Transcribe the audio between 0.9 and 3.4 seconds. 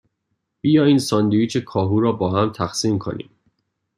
ساندویچ کاهو را باهم تقسیم کنیم.